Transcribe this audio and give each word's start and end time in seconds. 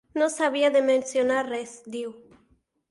No 0.19 0.29
s’havia 0.35 0.71
de 0.77 0.81
mencionar 0.87 1.39
res, 1.51 1.77
diu. 1.99 2.19